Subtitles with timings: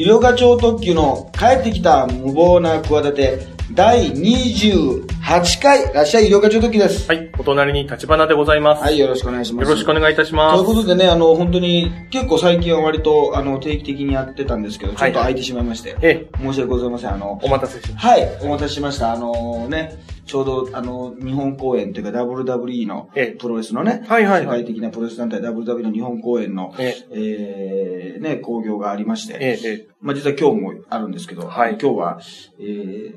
[0.00, 3.38] 医療課長特急の帰ってきた無謀な企て
[3.74, 7.06] 第28回らっしゃい医療課長特急です。
[7.06, 8.82] はい、お隣に立花でございます。
[8.82, 9.68] はい、よろしくお願いします。
[9.68, 10.74] よろしくお願いいたしまというす。
[10.74, 17.12] ことでね、あの、本当に、結構最近は割と、あの、定期的にやってたんですけど、ちょっはいと空いてしまいまして、ええ、申し訳ございません。
[17.12, 19.12] あの、お待たせしましはい、お待たせしました。
[19.12, 19.98] あのね、
[20.30, 29.40] ちょうど、あの、日本公演というか WWE のええプロレスのね、はいはいはい世界的なプロレス団体 WWE の日本公演の、ええーね、興行がありまして、た。
[29.40, 32.20] ええ、えまあ実は今日もあるんですけど、はい今日は、
[32.60, 33.12] えー、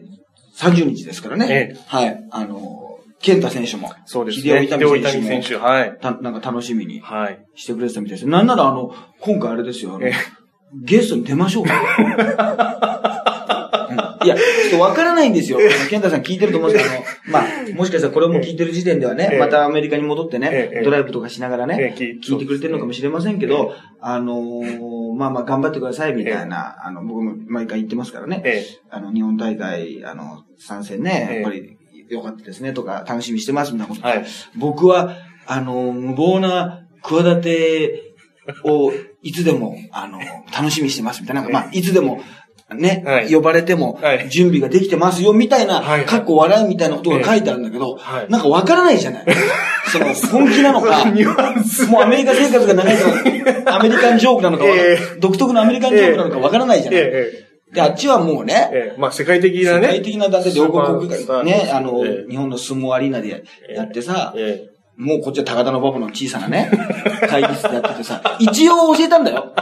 [0.57, 4.63] 30日ですからね、えはい、あの、健太選手も、そうですね。
[4.63, 5.99] 伊秀夫伊丹選手はい。
[6.01, 7.45] たなんか楽しみにはい。
[7.53, 8.27] してくれてたみたいです。
[8.27, 9.99] なんならあの、今回あれですよ、あ
[10.73, 13.29] ゲストに出ましょうか。
[14.19, 15.57] うんいや、ちょっとわからないんですよ。
[15.59, 17.43] あの健太さん聞いてると思うんですけど、まあ、
[17.75, 19.39] もしかしたらこれも聞いてる時点ではね、ええ。
[19.39, 20.83] またアメリカに戻ってねえ、え。
[20.83, 31.35] ドライブとかしながらね、ええ聞いてくれてるのかもしれませんけど、あのーまあまあ頑張ってくださいみたいな、あの、僕も毎回言ってますからね、えあの、日本大会、あの、参戦ね、ええ。
[31.41, 31.77] やっぱり
[32.09, 34.25] 良かったですねとか、楽しみにしてますみたいなこと、はい。
[34.55, 38.13] 僕は、あの、無謀な企て
[38.63, 40.19] をいつでも、あの、
[40.51, 42.21] 楽しみにしてますみたいな、なんかまあ、いつでも、
[42.73, 43.33] ね、はい。
[43.33, 48.29] 呼ばれてもはい、準備ができてますよ、みたいな、はいかっこ笑いみたいなことが書いてあるんだけど、はい。
[48.29, 49.25] なんかわからないじゃない。
[49.91, 51.05] その、本気なのか。
[51.89, 57.01] もうアメリカ生活が長いから、 アメリカンジョークなのかえ独特のアメリカンジョークなのかわからないじゃない。
[57.01, 57.09] ええ、
[57.71, 59.87] えで、あっちはもうね、え、ええ、まあ世界的なね。
[59.87, 63.43] 世界的な団体で両国がね、あの、ええ日本の相撲アリーナで
[63.75, 66.69] やってさ、えもうこっちは高田の馬場の小さなね、
[67.27, 69.53] 会議室でやっててさ、一応教えたんだよ。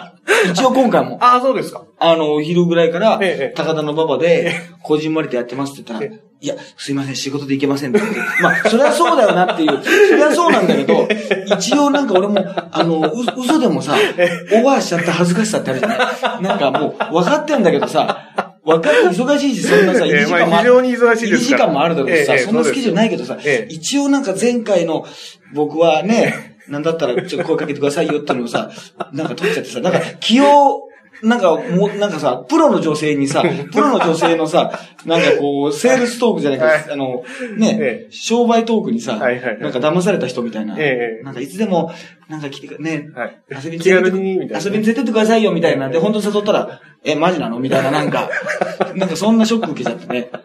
[0.52, 1.17] 一応今回も。
[1.22, 1.83] ああ、そうですか。
[2.00, 8.00] あの、お昼ぐらいからええ、高田の馬場で、こじんまりとやってますって言ったら、いや、すいません、仕事で行けませんって。
[8.00, 8.19] 言って。
[8.42, 11.08] まあ、それはそうだよなっていう、それはそうなんだけど、
[11.55, 16.42] 一応なんか俺も、あの、う嘘でもさ、オーバーしちゃった恥ずかしさってあるじゃない。
[16.42, 21.65] なんかもう、分かってんだけどさ、分かって忙しいし、そんなさ、ええ1時間も非常に忙しいですから。
[21.65, 23.73] 1時間もあるだろうしさ、ええそんなスケジュールないけどさえ、え。
[23.73, 25.05] 一応なんか前回の
[25.54, 28.71] 僕はね、なんだったらちょっと声かけてくださいよってのをさ、
[29.11, 30.87] なんか取っちゃってさ、なんか気を、
[31.23, 36.80] なんかもう、なんかさ、プロの女性にさ、 プロの女性のさ、なんかこう、セールストークじゃないはい。
[36.82, 37.23] か、あの、
[37.58, 39.60] ねえ、商売トークにさ、はいはいはい。
[39.60, 41.23] なんか騙された人みたいな、ええ。
[41.23, 41.92] なんかいつでも、
[42.30, 43.37] なんか来てくね、はい。
[43.64, 45.89] 遊びに連れて遊びに連れてってくださいよみたいな。
[45.89, 47.60] で、本当に誘ったら、え、マジなの？
[47.60, 48.30] みたいな、なんか、
[48.95, 50.30] なんかそんなショック受けちゃってね。
[50.31, 50.42] だか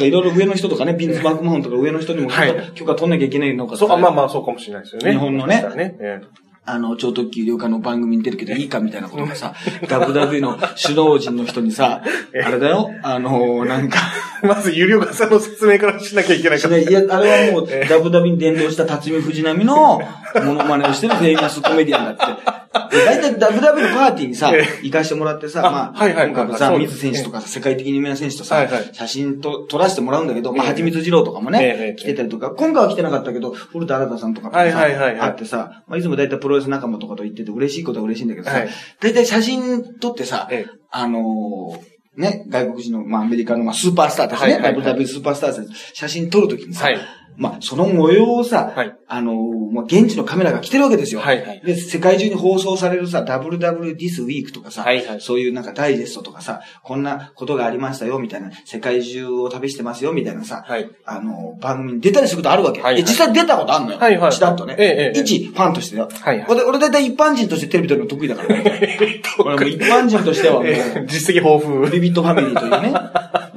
[0.00, 2.70] らいろいろ上の人とかね、ビンズ・マークマホンとか上の人にも許可,、はい。
[2.74, 3.78] 許可取んなきゃいけないのかえ。
[3.78, 5.12] そう、あまあまあそうかもしれないですよね。
[5.12, 5.64] 日本のね。
[5.76, 6.20] ね。
[6.64, 12.02] えあの、超特急旅館の番組に出るけどいいかみたいなことがさ、 WWE の首脳陣の人にさ、
[12.44, 13.98] あれだよ、あのなんか、
[14.42, 16.78] え まず有料化さんの説明からしなきゃいけないから。
[16.78, 16.84] い。
[16.84, 20.00] いや、あれはもう、ダブダブに伝道した辰巳藤波の
[20.40, 22.62] モノマネをしてるフェイマスコメディアンだって。
[22.90, 26.24] で大体ダブダブのパーティーにさえ、行かしてもらってさ、あまあ、はいはい。
[26.24, 30.70] はい今回もザ・そうですミズ選手とか世界的に有名な選手とさはいはい、写真と撮らせてもらうんだけど、まあ、ええ。
[30.70, 35.16] はちみつ二郎とかもええね、来てたりとか、今回は来てなかったけど、古田新太さんとかとかはいはいはいはい。
[35.16, 38.68] さ、会ってさ、まあ、いつも大体プロレス仲間とかと言ってて嬉しいことは嬉しいんだけどさはい、
[39.00, 44.96] 大体写真撮ってさええ、あのー、ね、外国人の、まあ、アメリカの、まあ、スーパースターたちね、はいはいはい。
[44.96, 46.98] WWE スーパースターたち写真撮るときにさはい、
[47.36, 51.20] まあ、その模様をさ、はいあのー、まあ、現地のカメラが来てるわけですよ。
[51.20, 62.80] はいはいで、世界中に放送されるさ、WW This Week とかさ、はいはいそういうなんかダイジェストとかさ、こんなことがありましたよ、みたいな、世界中を旅してますよ、みたいなさ、はいあのー、番組に出たりすることあるわけ。
[62.80, 63.98] はいはいで実際出たことあるのよ。
[63.98, 64.76] はいはいちらっとね。
[64.78, 66.08] ええええ一ファンとしてよ。
[66.10, 69.22] はいはい俺、俺大体一般人としてテレビ撮るの得意だからね。
[69.38, 71.90] 俺もう一般人としてはもう、 ええ実績豊富。
[71.90, 72.94] ビビットファミリーというね、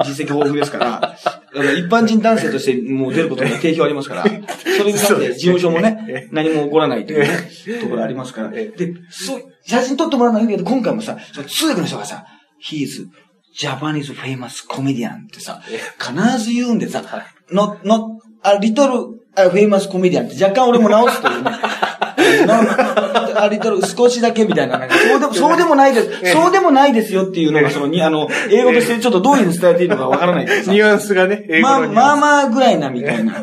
[0.05, 1.15] 実績豊富ですから、
[1.55, 4.23] あの一般人男性としてもう出ることに定評ありますから、
[4.77, 8.49] それになって事務所もね、何も起こらないというね、ところありますから。
[8.49, 8.71] で、
[9.09, 12.25] そう、写真撮ってもらうのはいいけど、今回もさ、その通訳の人がさ、
[12.63, 13.07] He is
[13.59, 15.61] Japanese famous comedian ってさ、
[15.99, 17.03] 必ず言うんでさ、
[17.51, 21.51] not, not, a little a famous comedian って若干俺も直すというね。
[22.45, 31.79] なありとる、少しだけみたいな、なんかそうでも、 そうでもないです、そうでもないですよっていうのが、その、に、あの、英語としてちょっとどういうふうに伝えていいのかわからないニュアンスがね、まあ。
[31.81, 33.33] まあまあぐらいな、みたいな。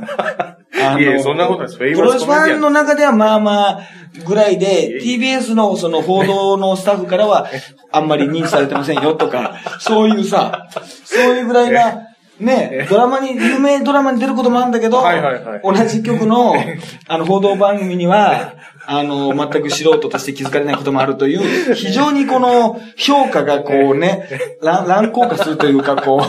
[0.85, 3.81] あいやそんなことないですプロファンの中ではまあまあ
[4.27, 7.49] ぐらいで、TBS のその報道のスタッフからは、
[7.91, 10.69] あんまり認知されてませんよとか、そういうさ、
[11.05, 12.12] そういうぐらいな、
[12.43, 15.61] ね、ドラマに、有名ドラマに出ることもあるんだけど、はいはいはい。
[15.63, 16.55] 同じ曲の、
[17.09, 18.55] あの、報道番組には、
[18.85, 24.29] あの、全く素人として気づかれないこともあるという、非常にこの、評価がこうね、
[24.61, 26.23] 乱乱高化するというか、こ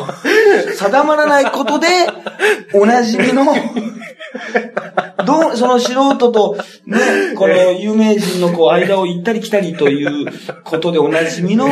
[0.67, 1.87] う、定まらないことで、
[2.73, 3.45] おなじみの、
[5.25, 6.99] どう、その素人と、ね、
[7.35, 10.31] この有名人のこう、間を行ったり来たりという
[10.63, 11.67] ことでおなじみの、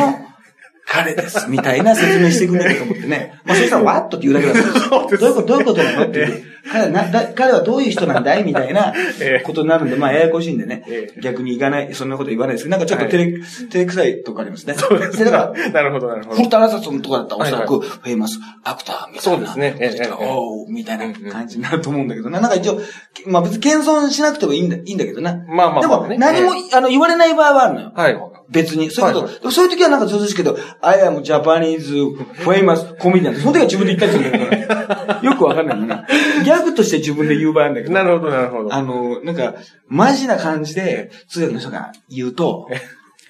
[0.86, 3.40] 彼です、みたいな説明してくれると思ってね。
[3.44, 6.42] まあ、そしたら、わっとって言うだけだったどういうこと、どういうことなのっていう。
[6.70, 11.20] 彼はなだ彼はどういう人なんだいみたいなええことになるんで、まあ、ややこしいんでねええ。
[11.20, 14.74] 逆に言わない、そんなこと言わないですけど、なんかちょっと照れ、照れくさいとこありますね。
[14.74, 16.48] そうですでだから、なるほど、なるほどホル。
[16.48, 19.22] タラサソンとかだったらおそらく、はフェイマスアクターみたいな。
[19.22, 19.76] そうですね
[20.20, 22.40] おーみたいな感じになると思うんだけどな。
[22.40, 22.80] なんか一応、
[23.26, 25.44] まあ別に謙遜しなくてもいいんだ、いいんだけどな。
[25.48, 27.92] まあまあでも、まあね何も、あの、言われない場合はあるのよ。
[27.94, 28.16] はい。
[28.52, 28.90] 別に。
[28.90, 36.06] そういうこと、はいそういう時はなんかずうずうしいけど、I am Japanese famous comedian その時は自分で言ったりするんだけど、 よくわかんないのな。
[36.44, 38.74] ギャグとして自分で言う場合あるんだけど、なるほど、なるほど。
[38.74, 39.54] あの、なんか、
[39.88, 42.68] マジな感じで、通訳の人が言うと、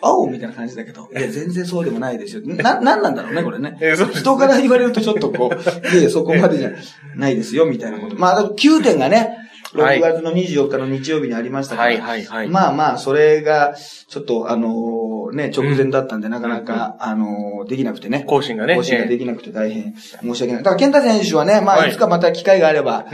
[0.02, 2.42] おうみたいな感じだけど、いや、全然そうでもないですよ。
[2.44, 3.78] な、なんなんだろうね、これね。
[4.14, 6.72] 人から言われるとちょっとこう、いや、そこまでじゃ
[7.16, 8.16] ないですよ、みたいなこと。
[8.16, 9.38] まあ、9点がね、
[9.74, 10.00] 6はい。
[10.00, 12.48] 月の24日の日曜日にありましたから、はいはいはい。
[12.48, 13.74] まあまあ、それが、
[14.08, 18.24] ちょっと、あのね、直前だったんで、なかなか、あのできなくてね。
[18.26, 18.76] 更新がね。
[18.76, 20.62] 更新ができなくて大変申し訳ない。
[20.62, 21.90] だから、健太選手はね、まあ、はい。
[21.90, 23.06] いつかまた機会があれば。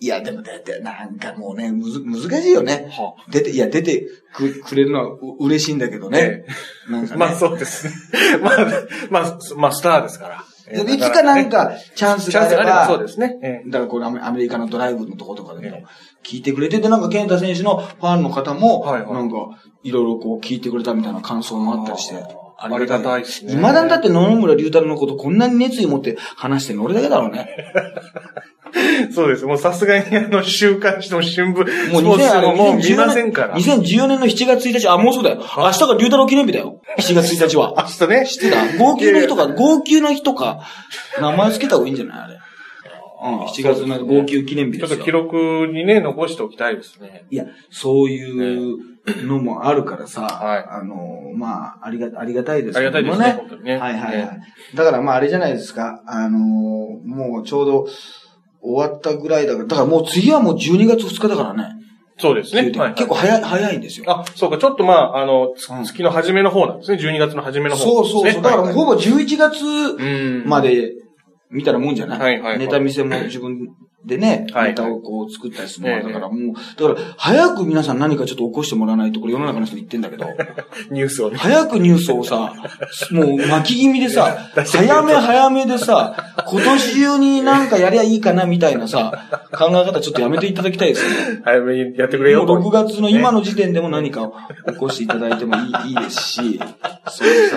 [0.00, 2.88] いや、でもだって、なんかもうね、むず、難しいよね。
[2.90, 6.44] は出て、いや、出てく、くれるのはう嬉しいんだけどね。
[6.88, 7.18] なんかね。
[7.20, 7.92] まあそうですね。
[8.40, 8.66] まあ、
[9.10, 10.44] まあ、まあスターですから。
[10.70, 13.38] えーでいつかなん、か、チャンスがあればれば、そうですね。
[13.42, 15.82] えだからこれアメリカのドライブのとことかでえも
[16.22, 19.36] 聞いてくれてて、なんか健太選手のファンの方も、はいはいなんか、
[19.82, 22.16] いろいろこう聞いてくれたみたいな感想もあったりして。
[22.60, 27.48] ありがたいですね未だにだって野々村龍太郎のことこんなに熱意持って話してるの俺だけだろうね。
[28.74, 29.44] え そうです。
[29.44, 33.56] もうさすがにあの、週刊誌の新聞、もうスポーツ2000ももう見ませんから。
[33.56, 35.42] 2014年の7月1日、あ、もうそうだよ。
[35.56, 36.80] 明日が龍太郎記念日だよ。
[36.98, 37.74] 7月1日は。
[38.00, 38.26] 明日ね。
[38.26, 38.78] 知ってた？
[38.78, 40.60] 号泣の日とか、号泣の日とか、
[41.20, 42.18] 名前つけた方がいいんじゃない？
[42.24, 42.38] あれ。
[43.20, 44.88] うん、7月の号泣記念日ですよ。
[44.90, 47.24] ちょっと記録にね、残しておきたいですね。
[47.30, 48.24] いや、そうい
[48.72, 48.78] う
[49.26, 50.94] のもあるからさ、はいあの、
[51.34, 53.76] まあ、ありが、ありがたいですありがたいですね、本当にね。
[53.76, 54.30] はいはいはいね。
[54.76, 57.88] だからまああれじゃないですか、あの、もうちょうど
[58.60, 61.74] 終わったぐらいだから、だからもう次はもう12月2日だからね。
[62.20, 62.72] そうですね。
[62.76, 64.10] はい結構早い、早いんですよ。
[64.10, 66.98] あ、そうか、ちょっとまあ、あの、月の初めの方なんですね。
[66.98, 68.42] 12月の初めの方、そうそうそう。
[68.42, 70.44] だからほぼ11月うん。
[70.46, 70.94] まで
[71.50, 73.68] 見たらもんじゃない、はいはいはいネタ見せも自分
[74.08, 80.24] でね、ネタをこう作ったりするのだからもう、だから早く皆さん何かちょっと起こしてもらわないと、これ世の中の人言ってんだけど、
[80.90, 81.36] ニュースをね。
[81.36, 82.54] 早くニュースをさ、
[83.10, 86.16] もう巻き気味でさ、 早め早めでさ、
[86.46, 89.12] 今年中になんかやりゃいいかなみたいなさ、
[89.52, 91.42] 考え方ちょっとやめていただきたいですよね。
[91.44, 94.34] 早めにやってくれよもう6月の今の時点でも何かを
[94.72, 96.60] 起こしていただいてもいいいいですし、
[97.10, 97.56] そういうさ、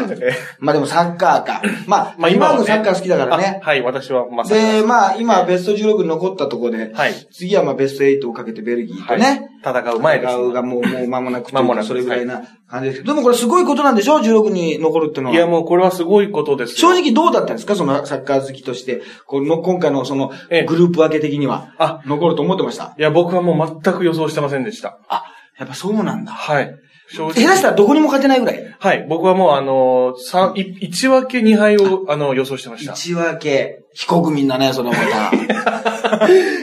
[0.60, 1.62] まあでもサッカーか。
[1.88, 3.66] まあ、まあ今のサッカー好きだからねあ。
[3.66, 4.62] はい、私はまさに。
[4.62, 7.14] で、まあ今ベスト16に残ったところで、はい。
[7.32, 15.36] 次はまあベスト8をかけてベルギーとね、はい戦う前です戦うがもう、もう間もなく 間もなくそれぐらいな感じですけど、でもこれすごいことなんでしょ ?16 に残るってのは。
[15.36, 16.92] いや、もうこれはすごいことですよ。
[16.94, 17.76] 正直どうだったんですか？
[17.76, 19.02] そのサッカー好きとして。
[19.28, 21.76] この今回のそのええグループ分け的には。
[21.78, 22.96] あ、残ると思ってました？
[22.98, 24.98] いや、僕はもう全く予想してませんでした。
[25.10, 25.24] あ、
[25.60, 26.32] やっぱそうなんだ。
[26.32, 26.74] はい。
[27.14, 27.34] 正直。
[27.34, 28.76] 下手したらどこにも勝てないぐらい？
[28.80, 29.06] はい。
[29.08, 32.94] 僕はもうあの、三、い一分け二敗を、あの、予想してました。
[32.94, 35.91] 一分け、非国民だね、それまた。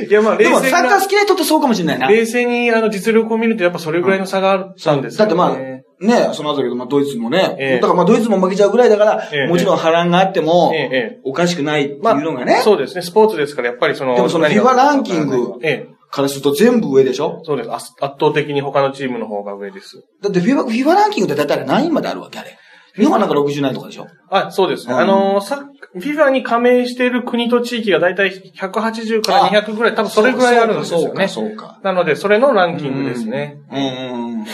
[0.09, 2.09] いや、まあ、で冷静もサッカーな好きな人ってそうかもしれないな。
[2.09, 5.19] 冷静にあの、実力を見るとやっぱそれぐらいの差があったんです。
[5.19, 5.85] だってまあ、ね、
[6.33, 11.21] その後だけど、まあドイツもね、ええだからまあドイツも負けちゃうぐらいだから、ええもちろん波乱があっても、ええ、ええ。
[11.25, 13.03] おかしくないっていうまあ、のがね、そうですね。
[13.03, 15.99] スポーツですから、やっぱりその、でもその何が FIFA ランキングええ。
[16.11, 17.43] からすると全部上でしょ？
[17.45, 17.71] そうです。
[17.71, 20.03] 圧圧倒的に他のチームの方が上です。
[20.23, 22.57] だって FIFA, FIFA ランキングってだいたい何位まであるわけあれ。
[22.99, 24.07] 日本はなんか60何位とかでしょ？
[24.31, 24.95] あ、そうですね。
[24.95, 25.65] うんあのー、さ、
[25.97, 31.29] FIFA に加盟している国と地域がだいたい180から200ぐらい、多分それぐらいあるんですよね。
[31.29, 31.81] そうか、そうか。
[31.83, 33.59] なので、それのランキングですね。
[33.71, 34.45] うん。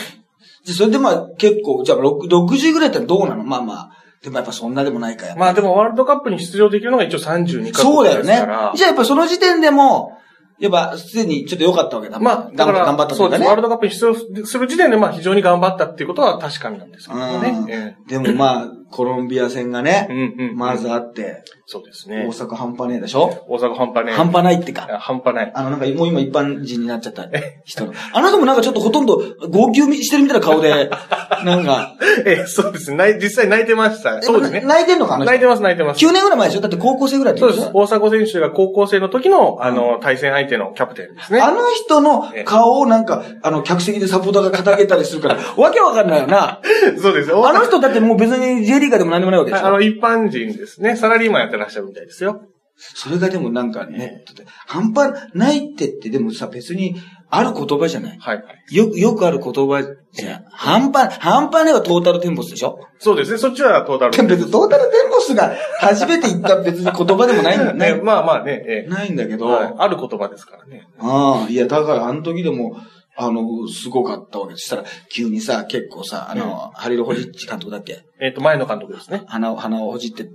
[0.63, 3.43] じゃそれでまあ結構、じゃあ6 60ぐらいってどうなの？
[3.43, 3.91] まあまあ。
[4.23, 5.35] でもやっぱそんなでもないかや。
[5.35, 8.73] まあでもワールドカップに出場できるのが一応32カそうだよね国ですから。。
[8.75, 10.17] じゃあやっぱその時点でも、
[10.59, 12.19] やっぱすでにちょっと良かったわけだ。
[12.19, 13.41] まあ、だから、頑張ったとそうです。
[13.41, 13.47] ね。
[13.47, 17.65] ワールドカップに出場する時点で、まあ非常に頑張ったっていうことは確かになんですけどね。
[17.69, 20.55] えでもまあ、コロンビア戦がえね、うんうん。
[20.55, 22.27] まずあって、そうです大ね。
[22.29, 23.43] 阪半端ねえでしょ？
[23.49, 24.13] 大阪半端ね。
[24.13, 24.87] 半端ないっていか。
[24.89, 25.51] や半端ない。
[25.53, 27.25] あの、なんか、もう今一般人になっちゃった
[27.65, 27.93] 人の。
[28.13, 29.17] あの人もなんかちょっとほとんど
[29.49, 30.89] 号泣してるみたいな顔で、
[31.43, 33.17] なんか、ええ、そうですね。
[33.21, 34.21] 実際泣いてました。
[34.21, 34.61] そうですね。
[34.65, 35.31] 泣いてんのかあの人？
[35.31, 36.05] 泣いてます、泣いてます。
[36.05, 36.61] 9年ぐらい前でしょ？
[36.61, 37.69] だって高校生ぐらいそうです。
[37.73, 41.41] 大迫選手が高校生の時の、あの、対戦相手のキャプテンですね。
[41.41, 46.59] あの人の顔をなんか、あの、客席でサポーターが肩げたりするから、 わけわかんないよな。
[47.01, 47.45] そうですよ。
[47.47, 49.65] あの人だってもう別に J リーガーでも何でもないわけでしょ？
[49.67, 50.95] あの、一般人ですね。
[50.95, 52.41] サラリーマンやってらっしゃるみたいですよ。
[52.77, 56.95] それがでもなんかね、だって半端ないってってでもさ、別に
[57.29, 58.17] ある言葉じゃない。
[58.19, 58.43] はい。
[58.75, 60.43] よく、よくある言葉じゃん。
[60.51, 62.77] 半端、半端ねはトータルテンボスでしょ？
[62.99, 63.37] そうですね。
[63.37, 64.11] そっちはトータル。
[64.11, 67.99] でも別にトータルテンボスが初めて言った別に言葉でもないんだね、ね。
[68.03, 70.85] まあまあね、ええないんだけど、はいある言葉ですからね。
[70.99, 72.75] ああ、いや、だからあの時でも、
[73.17, 74.65] あの、すごかったわけです。
[74.65, 78.01] したら、急にさ、結構さ、あの、ハリル・ホジッチ監督だっけ？
[78.19, 79.23] えっ、と、前の監督ですね。
[79.27, 80.33] 鼻を、鼻をほじって監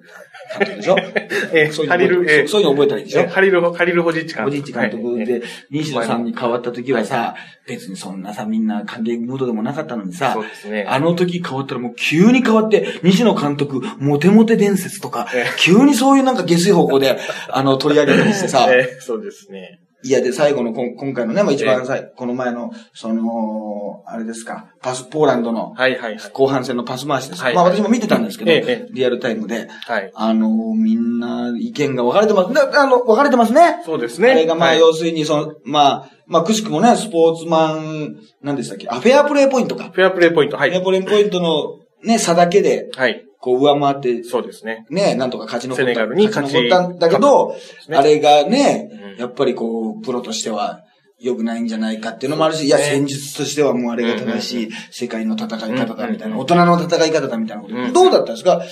[0.60, 0.96] 督でしょ？
[1.52, 3.20] えーそういうのハリル、えーそういうの覚えたらいいでしょ？
[3.20, 4.44] えーハリル、ハリルホジッチ監督。
[4.44, 7.34] ホジッチ監督はいで、西野さんに変わった時はさ、
[7.66, 10.86] 別にそんなさ、みんな歓迎ムードでもなかったのにさそう、ですね。
[10.88, 17.18] あの時変わったらもう急に変わって、西野監督、モテモテ伝説とかえ、急にそういうなんか下水方向で、
[17.50, 19.80] あの、取り上げたりしてさ、 えーそうですね。
[20.02, 26.30] いや、で、最後のこん、今回のね、まあ一番最、この前の、その、あれですか、パス、ポーランドのはいはいはい。
[26.32, 27.42] 後半戦のパス回しです。
[27.42, 30.10] はいまあ私も見てたんですけど、ええリアルタイムで、はい。
[30.14, 32.52] あの、みんな意見が分かれてます。
[32.52, 33.82] なあの、分かれてますね。
[33.84, 34.30] そうですね。
[34.30, 39.90] あれがまあ、はい要するに、その、まあ、まあ、くしくもね、スポーツマン、なんでしたっけ、あ、フェアプレイポイントか。
[39.92, 40.56] フェアプレイポイント。
[40.56, 40.84] はフェアい。
[40.84, 43.26] プレイポイントのね、差だけで、はい。
[43.40, 44.86] こう上回って、そうですね。
[44.90, 45.82] ね、なんとか勝ち残った。
[45.82, 47.56] セネガルに勝ち残ったんだけど、
[47.88, 50.82] ねあれがね、うんやっぱりこう、プロとしては
[51.18, 57.74] 良くないんじゃないかっていうのもあるし、いや、ね戦術としてはもうあれが正しい世界の戦い方だみたいな、うん大人の戦い方だみたいなこと。
[57.76, 58.62] うんどうだったんですか？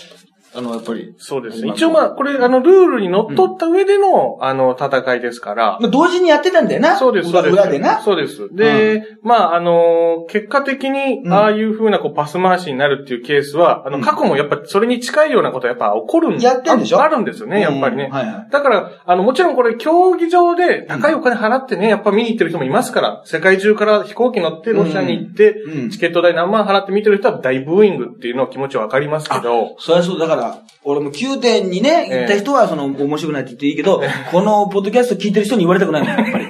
[0.55, 1.15] あの、やっぱり。
[1.19, 1.73] そうですね。
[1.75, 5.79] 一応まあ、これ、あの、ルールにのっとった上での、あの、戦いですから。
[5.81, 6.97] まあ同時にやってたんだよな。
[6.97, 7.53] そうです、そ裏うです。
[7.55, 8.01] 裏でな。
[8.01, 8.49] そうです。
[8.55, 16.99] で、まあ、あの、結果的にう、んああいう風な、こう、パス回しになるっていうケースは、あの、うん過去もやっぱ、それに近いようなことはやっぱ起こるんやってんでしょ？
[17.01, 18.05] ああるんですよね、やっぱりね。
[18.05, 18.49] うんはいはい。
[18.51, 30.38] だから、あの、もちろんこれ、競技場で高いお金払ってね、やっぱ見に行ってる人もいますから、世界中から飛行機乗ってロシアに行って、うんうんチケット代何万払って見てる人は大ブーイングっていうのは気持ちはわかりますけど、そりゃそう、だから、
[30.85, 34.03] 俺も9点にね、行った人は、その、面白くないって言っていいけど、
[34.33, 36.47] このポッドキャスト聞いてる人に言われたくないもん、やっぱり。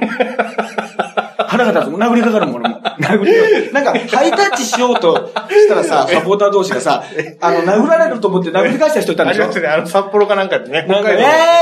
[1.59, 1.95] 腹が立つ。
[1.99, 2.81] 殴りかかるもん、俺も。
[3.01, 3.73] 殴り。
[3.73, 7.03] なんか、ハイタッチしようとしたらさ、サポーター同士がさ、
[7.41, 9.45] あの、殴られると思って殴り返した人いたんでしょ？
[9.45, 11.17] ありましたね、あの、札幌かなんかでね、なんか、え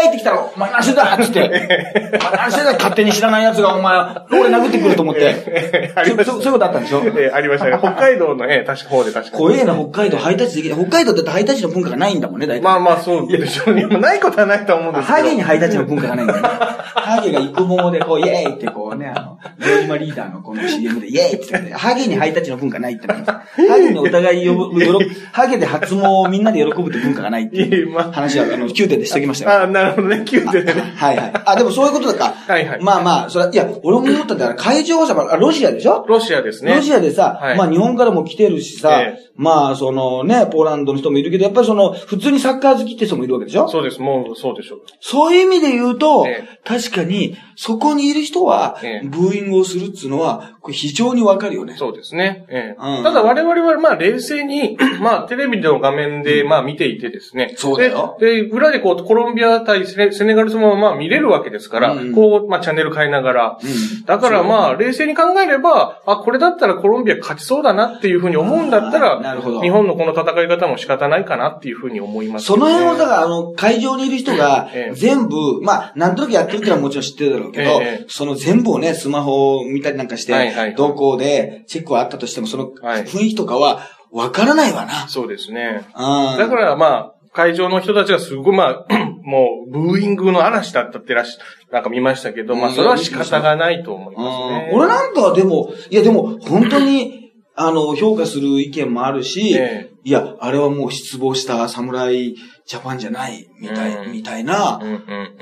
[0.05, 1.41] ーいって来たら、お前何してんだっつって。
[1.41, 3.97] お前何してんだ勝手に知らない奴が、お前、
[4.31, 5.93] 俺殴ってくると思って。
[5.97, 7.03] ありましたそそういうことあったんでしょ？
[7.05, 7.79] えーありましたね。
[7.81, 9.38] 北海道の、えー確か方で確かに。
[9.38, 10.79] 怖えな、北海道ハイタッチできない。
[10.87, 12.62] 北海道だってハイタッチの文化がないんだもんね、大体。
[12.62, 13.87] まあまあ、そうでしょうね。
[13.87, 15.19] まあないことはないとは思うんですけど。
[15.19, 16.49] ハゲにハイタッチの文化がないんだよね。
[16.49, 23.28] ハゲが育毛でこう、イエーイってこうね、あの、城 島リーダーのこの CM でイエーイって言って、ハゲにハイタッチの文化ないってなんです
[23.62, 25.00] よハゲにお互いよぶ、よろ、
[25.33, 29.61] ハゲで発毛をみんなで喜ぶって文化がないっていいう話は、あの、9点でしておきましたよ。
[29.61, 30.81] あ、あなるほどね、9点でね。
[30.97, 31.33] はいはい。
[31.47, 32.35] あ、でもそういうことだか。
[32.47, 36.05] はいはいまあまあ、それは、いや、俺も思ったんだから、会場はさ、まあロシアでしょ？
[36.09, 36.75] ロシアですね。
[36.75, 43.69] ロシアでさ、はいまあ日本からも来てるしさ、えまあそのね、ポーランドの人もいるけど、やっぱりその、普通にサッカー好きって人もいるわけでしょ？
[43.69, 44.81] そうです、もう、そうでしょう。
[45.00, 51.76] そういう意味で言うと、え確かに、そこにいる人はええ、ブーイングをするするっつうのは、これ非常にわかるよね。
[51.78, 52.44] そうですね。
[52.49, 52.82] ええ。
[52.99, 53.02] うん。
[53.04, 57.54] ただ我々はまあ冷静に、 まあテレビの画面でまあ見ていてですね。
[57.56, 58.16] そうだよ。
[58.20, 62.12] で、で裏でこうコロンビア対セネガル戦もまあ見れるわけですから、うん。
[62.12, 63.58] こうまあチャンネル変えながら。
[63.62, 64.04] うん。
[64.04, 69.56] だからまあ冷静に考えれば、あ、これだったらコロンビア勝ちそうだなっていうふうに思うんだったあー なるほど。
[69.58, 83.05] ら、日本のこの戦い方も仕方ないかなっていうふうに思います、その辺を、だから、あの、会場にいる人がええ、全部、まあ、なんとなくやってるってのはもちろん知ってるだろうけどええ、その全部をね、スマホを見たりなんかしはいはいて、どこでチェックはあったとしても、そのはい。
[83.05, 83.81] 雰囲気とかは、
[84.13, 85.09] わからないわな。
[85.09, 85.85] そうですね。
[85.97, 86.39] うん。
[86.39, 91.39] だからまあ、会場の人たちがすごい、まあ、 もう、ブーイングの嵐だったってらし、
[91.71, 94.71] なんか見ましたけど、まあ、それは仕方がないと思いますね。
[94.73, 94.79] うん。
[94.79, 97.25] 俺なんかはでも、いやでも、本当に、
[97.59, 102.35] あの、評価する意見もあるし、えいや、あれはもう失望した侍
[102.67, 104.13] ジャパンじゃない、みたい、うん。
[104.13, 104.79] みたいな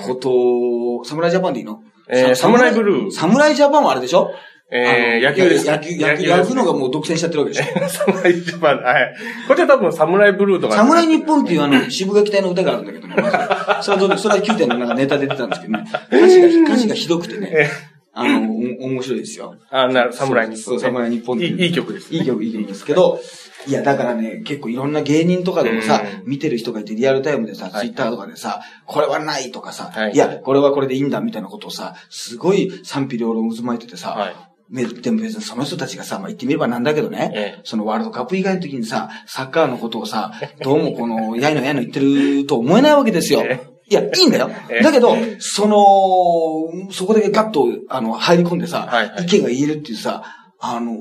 [0.06, 1.80] ことを、侍ジャパンでいいの？
[2.08, 3.10] えーブルー。
[3.10, 4.30] 侍ジャパンはあれでしょ？
[4.76, 5.70] えー、野球です。
[5.70, 9.14] 野球、野球、野球のがもう独占しちゃってるわけでしょ侍ジャパン、 はい。
[9.46, 10.74] こっちは多分侍ブルーとか。
[10.74, 13.14] 侍日本っていうあの、渋垣隊の歌があるんだけどね。
[13.82, 15.84] それはそれは9点のなんかネタで出てたんですけどね。
[16.12, 17.50] 歌詞が、歌詞がひどくてね。
[17.52, 17.68] え
[18.16, 18.48] あの、
[18.80, 19.56] お面白いですよ。
[19.70, 20.82] あ、なる、侍日そう、本、ね。
[20.86, 22.18] 侍日本いい、いい曲です、ね。
[22.18, 23.20] いい曲、いい曲ですけど、
[23.66, 34.34] いや、だからね、結構いろんな芸人とかでもさ、うん見てる人がいて、リアルタイムでさ、はいツイッターとかでさ、これはないとかさ、はいい、や、これはこれでいいんだみたいなことをさ、すごい賛否両論渦巻いててさ、
[34.70, 37.60] でも別にその人たちがさ、まあ、言ってみればなんだけどね、ええ。
[37.64, 43.42] そのワールドカップ以外の時にさ、サッカーのことをさ、どうもこの、 やいのやいの言ってると思えないわけですよ。
[43.44, 44.50] えいや、いいんだよ。
[44.70, 44.78] え。
[44.80, 44.82] え。
[44.82, 49.24] だけど、その、そこだけガッと、あの、入り込んでさ、はいはい。
[49.24, 50.22] 意見が言えるっていうさ、
[50.58, 50.96] あのー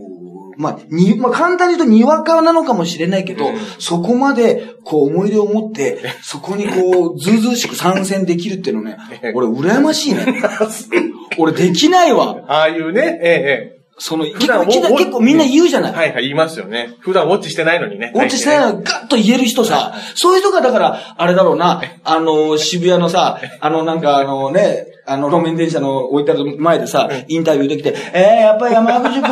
[0.58, 3.55] まあ、に、まあ、簡単に言うとにわかなのかもしれないけど、うん。
[3.79, 8.98] そこまで、こう、思い出を持って、そこにこう、ずうずうしく参戦できるっていうのね、
[9.34, 10.25] 俺、羨ましいね。
[11.37, 12.43] 俺、できないわ。
[12.47, 15.95] ああいうね、ええ、えその、結普段構、結構みんな言うじゃないえ。。
[15.95, 16.95] はいはい、言いますよね。
[16.99, 18.11] 普段ウォッチしてないのにね。
[18.15, 29.31] ウォッチしてないのにガッと言える人さ、そういう人がだから、あれだろうな、あの、渋谷のさ、あの、なんかあのね、あの、路面電車の置いてある前でさ、インタビューできて、えー、やっぱり山口くん、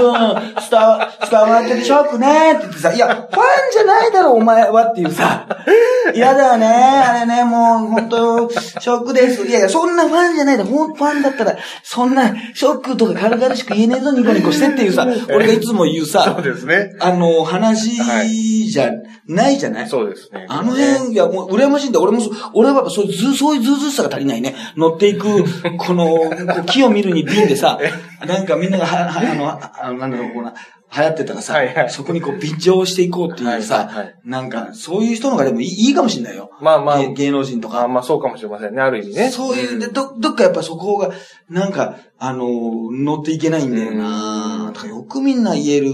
[0.70, 3.30] 伝わ、伝わってるショックねって言ってさ、いや、ファン
[3.72, 5.48] じゃないだろ、お前はっていうさ、
[6.16, 9.46] 嫌だよね、あれね、もう、本当ショックです。
[9.46, 16.96] いやいや、そんなファンじゃないだろ、ほんファンだったら、そんな、ショックとか軽々しく言えねえぞ、ニコニコしてっていうさ、俺がいつも言うさそう、ですね。
[17.00, 18.92] あの、話じゃ
[19.28, 20.46] ないじゃない、そうですね。
[20.50, 22.00] あの辺、いや、もう、羨ましいんだ。
[22.00, 24.56] 俺もそ、俺はやっぱそういうず、そういうずうずさが足りないね。
[24.76, 25.44] 乗っていく、
[25.78, 26.32] この、
[26.66, 27.80] 木を見るに瓶でさ、
[28.28, 30.54] なんかみんながは、は、あの、ああの、なんだろう、こうな、
[30.94, 36.52] 流行ってたらさ、はいはいそこにこう、微調していこうっていうさ、はいはいはいなんか、そういう人のがでもいいかもしれないよ。
[36.62, 37.84] まあまあ芸芸能人とか。
[37.84, 39.30] あまあそうかもしれませんね、ある意味ね。
[39.30, 41.12] そういう、で、んど、どっかやっぱそこが、
[41.50, 42.46] なんか、あの、
[42.92, 45.94] 乗っていけないんだようなだからよくみんな言える。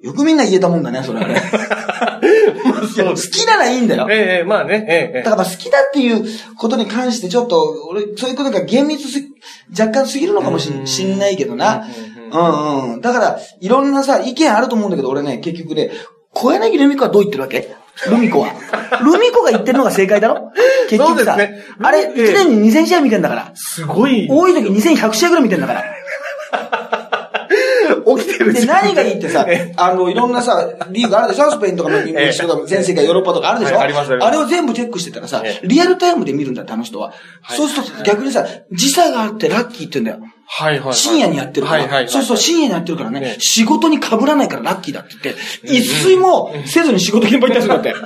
[0.00, 1.42] よくみんな言えたもんだね、それはね。
[2.94, 4.06] 好きならいいんだよ。
[4.08, 6.24] ええええ、まあね、ええええだから好きだっていう
[6.56, 9.24] ことに関してちょっと、俺、そういうことが厳密す、
[9.78, 10.70] 若干すぎるのかもし
[11.04, 11.86] んないけどな。
[11.98, 13.00] うんうんうんうん。
[13.00, 15.90] だから、いろんなさ、意見あると思うんだけど、俺ね、結局ね、
[16.32, 17.74] 小柳ルミ子はどう言ってるわけ？
[18.10, 18.48] ルミ子は。
[19.04, 20.50] ルミ子が言ってるのが正解だろ？
[20.88, 21.62] 結局さ、ね。
[21.80, 22.24] あれ、ええ。
[22.34, 23.52] 1年に2000試合見てんだから。
[23.54, 25.84] すごい、多い時2100試合ぐらい見てんだから。
[28.16, 31.50] 起きてるで、何がいいってさえ、あの、いろんなさ、リーグあるでしょ？
[31.50, 32.32] スペインとかメキええ。
[32.32, 33.76] シコとか全世界ヨーロッパとかあるでしょ？
[33.76, 37.12] はいありますあれを全部チェックしてたらさえ、リアルタイムで見るんだって、あの人は。
[37.42, 37.56] はい。
[37.56, 40.32] そうすると逆にさ、時差があってラッキーって言うんだよ。
[40.46, 40.94] はいはいはい。
[40.94, 41.82] 深夜にやってるから。
[41.82, 42.08] はいはいはい。
[42.08, 45.40] そうそう、深夜にやってるからねええ、仕事に被らないからラッキーだって言って、
[45.76, 47.94] 一睡もせずに仕事現場行ったりするんだって。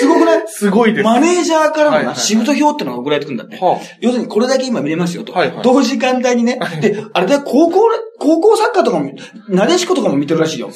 [0.00, 0.42] すごくない？
[0.46, 1.04] すごいです。
[1.04, 3.56] マネージャーからのな、はいはいはいシフト表ってのが送られてくるんだって。
[3.58, 5.32] はあ要するにこれだけ今見れますよと。
[5.32, 6.58] はいはい同時間帯にね。
[6.80, 9.14] で、あれだよ、高校ね、高校サッカーとかも、
[9.48, 10.70] なでしことかも見てるらしいよ。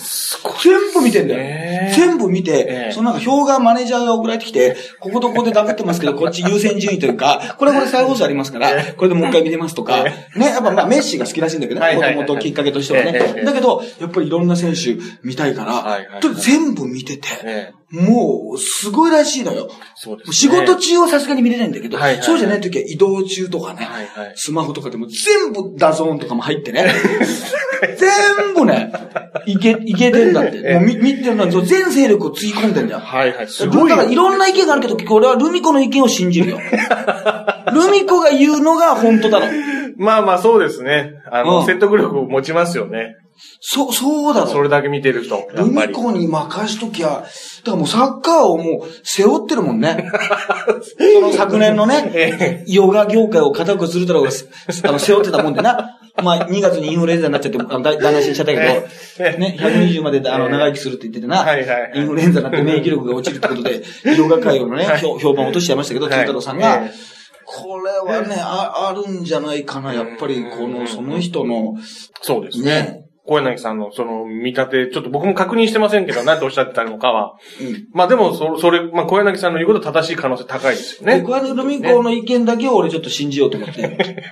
[0.63, 1.41] 全部見てんだよ。
[1.41, 2.93] ね全部見て、ええ。
[2.93, 13.35] そのなんか表がマネージャーが送られてきて、こことここでダブってますけど、こっち優先順位というか、これこれ再放送ありますから、これでもう一回見れますとか、ね、やっぱまあメッシが好きらしいんだけどね、もともときっかけとしてはね。
[13.37, 17.85] えだけど、やっぱりいろんな選手見たいから、と全部見てて、ええ。
[17.95, 19.71] もう、すごいらしいのよ。
[19.95, 20.35] そうですね。
[20.35, 22.25] 仕事中はさすがに見れないんだけど、はいはいはい。
[22.25, 24.33] そうじゃない時は移動中とかね、はいはい。
[24.35, 26.93] スマホとかでも全部 DAZN とかも入ってね、
[27.97, 28.93] 全部ね、
[29.47, 30.75] いけ、いけてんだって。
[30.75, 33.01] もう見見てるのに全精力をつぎ込んでんだよ。
[33.01, 33.49] はいはい。
[33.49, 33.91] すごい。
[33.91, 36.61] だからいろんな意見があるけど、結局俺はルミ子の意見を信じるよ。
[37.73, 39.47] ルミ子が言うのが本当だろ。
[39.97, 41.15] まあまあそうですね。
[41.31, 43.17] あの、うん説得力を持ちますよね。
[43.61, 44.47] そ、そうだろ。
[44.47, 45.89] それだけ見てると、やルっぱり。
[45.89, 47.27] ミ子に任しときゃ、だか
[47.67, 50.11] らもうサッカーをもう背負ってるもんね。
[51.13, 54.49] その昨年のね、えヨガ業界を固くするだろうが、す
[54.85, 55.99] あの、背負ってたもんでな。
[56.23, 63.83] まあ、2月にインフルエンザになっちゃって、あの、だ台無しにしちゃったけえど、ね、120まであの、え長生きするって言っててな、はいはいはいインフルエンザになって免疫力が落ちるってことで、
[64.17, 71.75] ヨガ界のね、はい評評判を落としちゃいましたけど、はい金太郎さんがええ、これはね、あ、あるんじゃないかな、やっぱり、この、その人の、
[72.23, 73.04] そうですねね。
[73.27, 77.35] 小柳さんのその見立て、ちょっと僕も確認してませんけど、 何ておっしゃってたのかは。
[77.61, 77.87] うん。
[77.93, 81.23] まあでも、そそれ、まあ小柳さんの言うこと正しい可能性高いですよで、ね。
[81.23, 84.23] これルミ子の意見だけを俺ちょっと信じようと思って。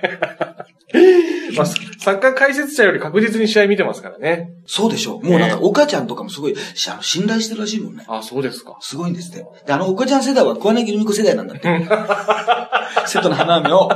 [1.57, 4.49] まあ、サッカー解説者より確実に試合見てますからね。
[4.65, 8.03] そうでしょもうなんか、岡ちゃんとかもすごい、しあの、信頼してるらしいもんね。
[8.07, 8.77] あ、そうですか。
[8.79, 9.45] すごいんですって。
[9.65, 11.87] で、あの、岡ちゃん世代は小柳ルミ子世代なんだって。
[13.07, 13.89] 瀬戸の花嫁を、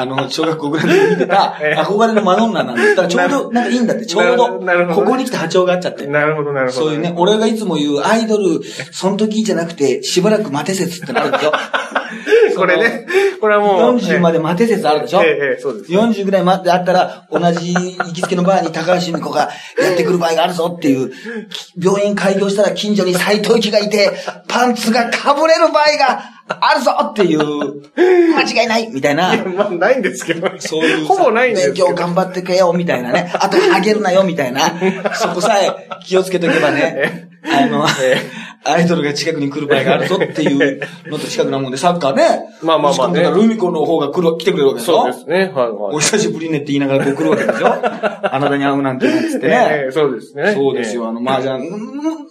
[0.00, 6.06] あの、小学校ぐらいで見てた、 ええ憧れのマドンナなんだだからちょうど、なんかいいんだって、ちょうなど、ここに来て波長があっちゃって。
[6.06, 6.86] なるほど、なるほど。
[6.86, 8.60] そういうね、俺がいつも言うアイドル、
[8.92, 11.52] その時じゃなくて、しばらく待て説ってのあるでしょ
[12.56, 13.06] これね、
[13.40, 13.96] これはもう。
[13.96, 15.92] 40まで待て説あるでしょええええそうです。
[15.92, 24.12] 40ぐらい待ってあったら、同じ行きつけのバーに高橋由美子がやってくる場合があるぞっていう、き病院開業したら近所に斎藤由貴がいて、
[24.48, 27.40] パンツがかぶれる場合が あるぞっていう、
[28.34, 29.34] 間違いないみたいな。
[29.34, 30.56] いや、まあ、ないんですけどね。
[30.58, 31.86] そういうさほぼないんですけど。
[31.86, 33.32] 勉強頑張ってけよ、みたいなね。
[33.34, 34.60] あと、あげるなよ、みたいな。
[35.14, 37.86] そこさえ気をつけとけばね、あの、
[38.64, 42.24] アイドルが近くに来る場合があるぞっていうのと近くなもんで、サッカーね。
[42.62, 45.52] まあまあまあねルミ子の方が来る、来てくれるわけでしょそうですね。
[45.54, 45.96] はいはい。
[45.96, 49.90] お久しぶりねって言いながらこう来るわけでしょあなたに会うなんてつってえねえ。
[49.92, 50.52] そうですね。
[50.54, 51.58] そうですよ、あの、麻雀。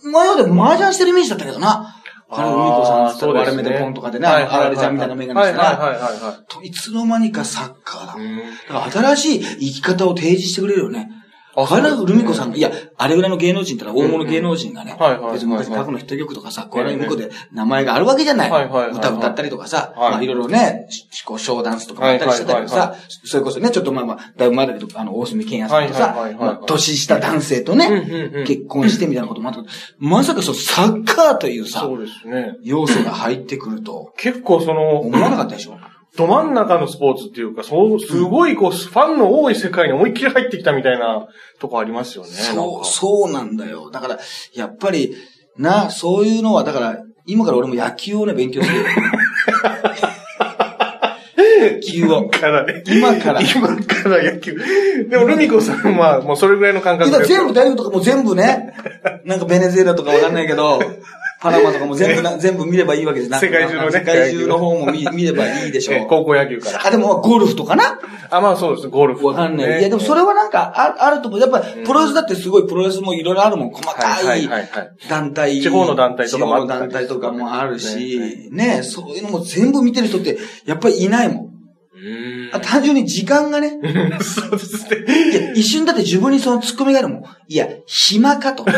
[0.04, 1.96] 前まで麻雀してるイメージだったけどな。
[2.36, 5.64] あの、海子さんっつったら割れ目でポンとかでね、あのあられちゃんみたいなメガネしてな。
[5.64, 6.44] はいはいはいはいはい。
[6.48, 8.14] といつの間にかサッカーだ。
[8.16, 11.10] うんだから新しい生き方を提示してくれるよね。
[11.56, 14.98] あ小柳ルミ子さんが、いや、あれぐらいの芸能人ってのは大物芸能人がね、
[15.32, 18.50] 別に昔過去のヒット曲とかさ、小柳ルミ子で名前があるわけじゃない。
[18.92, 20.12] 歌歌ったりとかさ、はい。
[20.12, 29.62] まあいろいろね、しこうショーダンスとかもやったりしてたけどさ、それこそね、ちょっとまあまあ、だいぶ前だけど、あの、大隅健也さんとさ年下男性とねうん、結婚してみたいなこともあった
[30.00, 32.56] まさかそう、サッカーというさそ、うですね。
[32.64, 35.78] 要素が入ってくると、結構その、思わなかったでしょ？
[36.16, 41.28] ど真ん中のスポーツっていうか、そう、すごいこう、ファンの多い世界に思いっきり入ってきたみたいな
[41.60, 42.30] とこありますよね。
[42.30, 43.90] そう、そうなんだよ。
[43.90, 44.20] だから、
[44.54, 45.16] やっぱり、
[45.58, 48.84] な、そういうのは、だから、今から俺も野球をね、勉強するよ。
[51.64, 52.30] 野球を。
[52.30, 52.84] からね。
[52.86, 54.56] 今から今から野球。
[55.10, 57.18] でも、ルミ子さんは、もうそれぐらいの感覚で。
[57.18, 58.74] 今全部大学とかも全部ね、
[59.26, 60.80] なんかベネズエラとかわかんないけど、
[61.44, 65.96] パナマとかも全部な、全部見ればいいわけですな世界中のね世界中の方も見見ればいいでしょう。
[65.96, 66.88] え高校野球から。
[66.88, 68.00] あ、でもゴルフとかな？
[68.30, 68.88] あ、まあそうです。
[68.88, 69.28] ゴルフ。
[69.28, 69.68] わかんない。
[69.68, 71.42] ねいや、でもそれはなんか、ああると思う。
[71.42, 73.70] やっぱ、プロレスだってすごいプロレスもいろいろあるもん。
[73.72, 75.60] 細かはいはいいはいはい団体。
[75.60, 81.54] 地方の団体とかもあったり地方の団体とかもあるねし、ね、そういうのも全部見てる人って、やっぱりいないもん。
[82.62, 83.80] 単純に時間がね、
[84.22, 85.32] そうですね。
[85.32, 87.24] いや、一瞬だって自分にそのツッコミがあるもん。
[87.48, 88.66] いや、暇かと。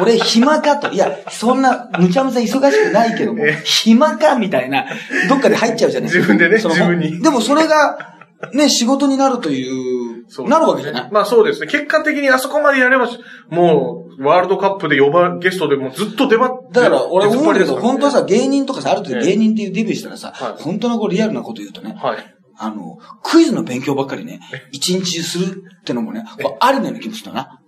[0.00, 0.92] 俺暇かと。
[0.92, 4.86] いや、そんな、むちゃむちゃ忙しくないけども、暇かみたいな、
[5.28, 8.16] どっかで入っちゃうじゃない自分でね自分にでもそれが、
[8.52, 11.66] ね、仕事になるという、そうなるわけじゃないまあそうですね。
[11.68, 13.08] 結果的にあそこまでやれば、
[13.48, 16.80] もう、ワールドカップで呼ば、ゲストでもうずっと出張って。
[16.80, 22.36] だから、俺思うけど、本当はさ、芸芸人とかさ、ある程度ええ芸人っていうデビューしたらさ、はい本当のこうリアルなこと言うとね、はい。
[22.58, 24.40] あの、クイズの勉強ばっかりね、
[24.72, 26.24] 一日中するってのもね、
[26.60, 27.60] ありなような気もするんだな。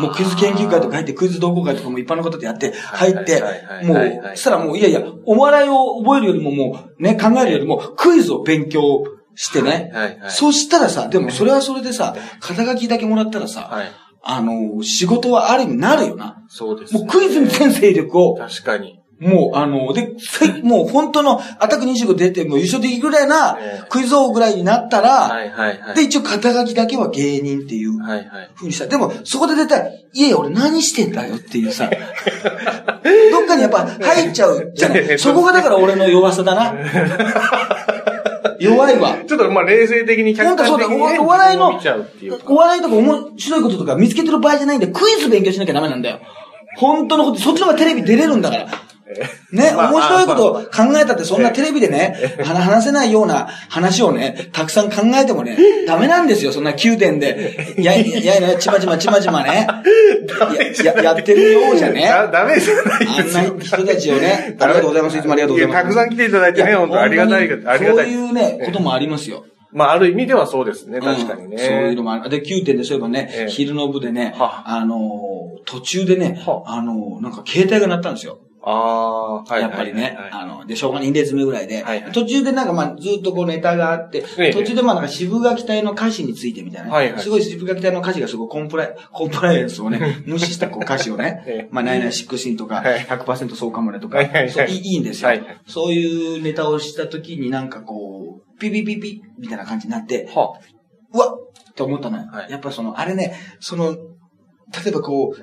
[0.00, 3.42] もうクイズ研究会とか入って、クイズ同好会とかも一般の方でやって、入って
[3.84, 9.92] もうしたらもう、いやいや、お笑いを覚えるよりももう、ね、考えるよりも、クイズを勉強してね。
[10.28, 13.92] そしたらさ、でもそれはそれでさ、肩書きだけもらったらさ、はい。
[14.22, 16.44] あの、仕事はある意味なるよな。
[16.48, 18.99] そうです、もうクイズに全勢力を、確かに。
[19.20, 25.94] もう、あの、で、せもう本当のアタック25出て、もう優勝できるぐらいなええクイズ王ぐらいになったら、はいはいはい。
[25.94, 28.50] で、一応肩書きだけは芸人っていうはいはい。
[28.54, 28.86] 風にした。
[28.86, 31.90] でも、そこで絶対、いやいや、俺何してんだよっていうさ、
[33.30, 35.04] どっかにやっぱ入っちゃうじゃない。
[35.20, 36.74] そこがだから俺の弱さだな。
[38.58, 39.16] 弱いわ。
[39.26, 42.44] ちょっとまあ冷静的に客観的に、ね、本当そうだおお笑いの見ちゃうっていうか。
[42.46, 46.20] お笑いとか面白いこととか見つけてる場合じゃないんで、クイズ勉強しなきゃダメなんだよ。
[46.78, 48.66] 本当のこと、そっちの方がテレビ出れるんだから。
[49.52, 57.74] ね、まあ面白いことを考えたってそんなテレビでね、話話せないような話をね、たくさん考えてもね、ダメなんですよ、そんな宮殿で。
[57.78, 59.66] いや、いやいや、ちまちまちまちまね、
[60.84, 62.06] やややってるようじゃね。
[62.06, 63.54] だダメじゃないあんですよ。
[63.54, 65.18] な人たちをね、ありがとうございます。
[65.18, 65.76] いつもありがとうございます。
[65.76, 67.78] やたくさん来ていただいてね、本当ありがたいありがたい。
[67.78, 69.44] そういうね、こともありますよ。
[69.72, 71.48] まあ、ある意味ではそうですね、確かにね。
[71.50, 72.28] うんそういうのもある。
[72.28, 78.38] で、9点でそういえばね、ええ昼の部でね、はあのー、途中でね、はあのー、なんか携帯が鳴ったんですよ。
[78.62, 79.62] ああ、はい。
[79.62, 84.52] やっぱりね、はいあの、で、小学2列目ぐらいで、途中でなんかまあずっとこうネタがあって、ええ。
[84.52, 86.88] 途中でまあなんか渋垣隊の歌詞についてみたいな。
[86.88, 87.22] ね、はいはい。
[87.22, 91.68] すごい渋垣隊の歌詞がすごいコンプライ、 コンプライアンスをね、 無視したこう歌詞をね、ええ。
[91.70, 94.50] まあ9916とか、はい100%そうかもねとか、はいはいはい。
[94.50, 95.30] そういいいいんですよ、
[95.66, 100.52] そういうネタをした時になんかこう、ピピピピみたいな感じになって、は
[101.12, 102.28] うわっって思ったのよ。
[102.30, 102.50] はい。
[102.50, 103.98] やっぱその、あれね、その、例
[104.88, 105.34] えばこ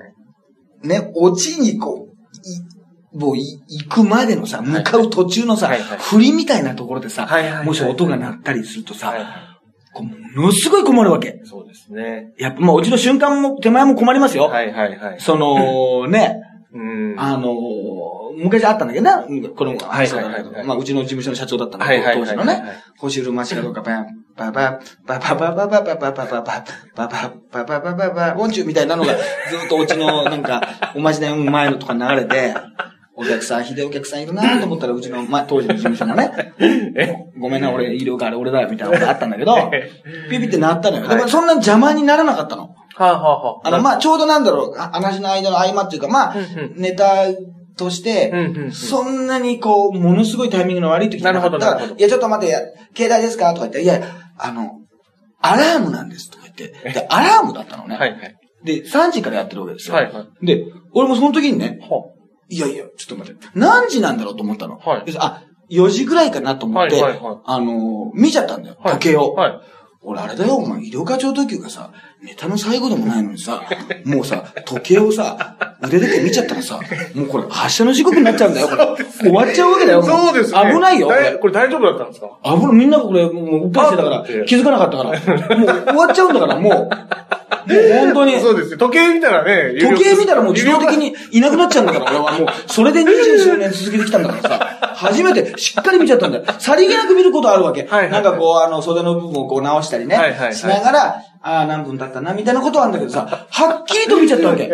[0.83, 2.76] う、ね、オチにこう、
[3.17, 5.97] いもうい行くまでのさ、向かう途中のさ、はいはい。
[5.99, 7.65] 振りみたいなところでさ、はいはいはい。
[7.65, 9.13] もし音が鳴ったりするとさ、
[10.35, 11.41] ものすごい困るわけ。
[11.45, 12.33] そうですね。
[12.37, 14.43] やっぱ、まあ、うちの瞬間も、手前も困りますよ。
[14.45, 15.19] はいはいはい。
[15.19, 16.41] その、 ね、
[16.73, 17.15] うん。
[17.17, 19.23] あのー昔あったんだけどな、
[19.55, 20.43] これも、はいはいはい。
[20.43, 22.61] はいまあ、うちの事務所の社長だったんだけど、当時のね、
[22.99, 26.63] 星る街かどうか、パン、パパ、パパパパパパパパパパパ、
[26.95, 29.21] パパ、パパパパパ、ウォンチューみたいなのが、ず
[29.65, 30.61] っとうちの、なんか、
[30.95, 32.53] おまじない前のとか流れて、
[33.19, 36.53] お客さん、ひでえお客さんいるなと思ったら、うちの、まあ、当時の事務所のね、
[37.39, 39.55] ごめんな、俺、医療があれ俺だよ、みたいなことがあったんだけど、
[40.29, 41.07] ピピってなったのよ。
[41.07, 42.69] でも、そんな邪魔にならなかったの。
[42.95, 46.35] はあ、はあはあ、あの、まあ、ちょうどなんだろう、あ話の間の合間っていうか、まあ
[46.75, 47.25] ネタ
[47.75, 51.75] としてうんうんうん、そんなにこう、ものすごいタイミングの悪い時じゃなかった。
[51.75, 52.55] ら、いや、ちょっと待って、
[52.95, 53.53] 携帯ですか？
[53.53, 54.01] とか言って、いや、
[54.37, 54.71] あの、
[55.41, 56.31] アラームなんです。
[56.31, 57.95] とか言って、で、アラームだったのね。
[57.95, 58.35] はいはい。
[58.63, 59.95] で、3時からやってるわけですよ。
[59.95, 60.45] はいはい。
[60.45, 62.03] で、俺もその時にね、は
[62.49, 64.77] いやいや、ちょっと待って、何時なんだろうと思ったの？
[64.79, 69.33] はいであ、4時ぐらいかなと思って、はいはいはいあの、見ちゃったんだよ、はい時計を。
[69.33, 69.59] はい。
[70.09, 71.91] 俺あれだよ、お前、医療課長特急がさ、
[72.23, 73.61] ネタの最後でもないのにさ、
[74.05, 76.79] もうさ、時計をさ、腕だけ見ちゃったらさ、
[77.13, 78.85] もうこれ発車の時刻になっちゃうんだよ、これ。
[79.05, 80.01] 終わっちゃうわけだよ。
[80.03, 80.59] そうですね。
[80.73, 81.07] 危ないよ。
[81.07, 82.27] これこれ大丈夫だったんですか？
[82.45, 85.57] 危ない、みんなこれ、もう、うっかりしてたから気づかなかったから。
[85.57, 86.89] もう終わっちゃうんだから、もう、
[87.49, 88.39] も う本当に。
[88.39, 88.77] そうですね。
[88.77, 96.45] 時計見たらね、時計見たらもう自動的にいなくなっちゃうんだから、俺はもう、それで二十数年続けてきたんだからさ、初めてしっかり見ちゃったんだよ。
[96.59, 97.87] さりげなく見ることあるわけ。
[97.89, 104.67] はいはいなんかこう、あの、袖の部分をこう直したりね、はいはいはいしながら、ああ、何分経ったな、みたいなことはあるんだけどさ、はっきりと見ちゃったわけ。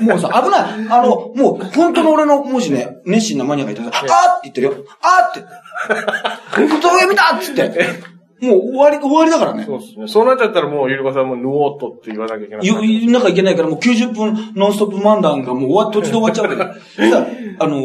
[0.00, 0.62] もうさ、危ない。
[0.88, 4.74] あの、もう、本当の俺の、もしね、熱心なマニアがいたらさ、あーって言ってるよ。
[5.00, 6.80] あーって。
[6.80, 8.11] 時計見たっつって。
[8.42, 9.64] もう終わり、終わりだからね。
[9.64, 10.08] そうですね。
[10.08, 12.66] そうなっちゃったらもう、ゆりかさんもぬおっとって言わなきゃいけない。
[12.66, 16.74] 言言わなきゃいけないからもう90分ノンストップ漫談がもう終わっ途中で終わっちゃうわけだ。
[16.74, 17.26] そしたら、
[17.60, 17.78] あの、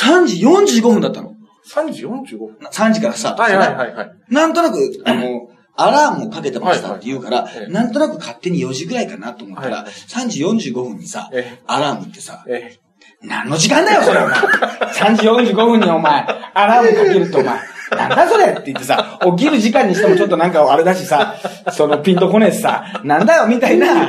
[0.00, 1.34] 3時45分だったの。
[1.70, 2.56] 3時45分。
[2.70, 4.10] 3時からスタートしはいはいはいはい。
[4.30, 12.78] なんとなく、あの、 アラームをかけてましたって言うからなんとなく勝手に4時ぐらいかなと思ったら、はい3時45分にさええ、アラームってさ、え
[13.22, 14.38] 何の時間だよ、それ、お前。
[14.38, 17.60] 3時45分にお前、アラームかけるってお前、
[17.96, 21.34] なんだそれって言ってさ、起きる時間にしてもちょっとなんかあれだしさ、
[21.72, 24.08] そのピンとこねえしさ、なんだよ、みたいな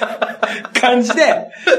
[0.80, 1.22] 感じで、